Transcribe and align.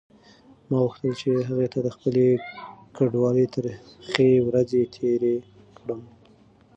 ما 0.69 0.77
غوښتل 0.85 1.13
چې 1.21 1.29
هغې 1.49 1.67
ته 1.73 1.79
د 1.83 1.87
خپلې 1.95 2.27
کډوالۍ 2.95 3.45
ترخې 3.55 4.29
ورځې 4.47 4.81
تېرې 4.95 5.35
کړم. 5.77 6.01